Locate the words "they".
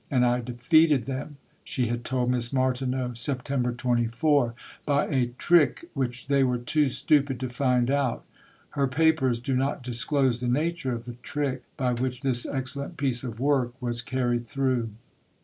6.25-6.43